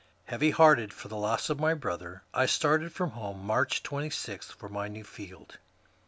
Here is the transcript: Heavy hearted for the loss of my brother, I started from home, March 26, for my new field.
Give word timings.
Heavy 0.25 0.49
hearted 0.49 0.91
for 0.91 1.09
the 1.09 1.15
loss 1.15 1.47
of 1.51 1.59
my 1.59 1.75
brother, 1.75 2.23
I 2.33 2.47
started 2.47 2.91
from 2.91 3.11
home, 3.11 3.45
March 3.45 3.83
26, 3.83 4.49
for 4.49 4.67
my 4.67 4.87
new 4.87 5.03
field. 5.03 5.59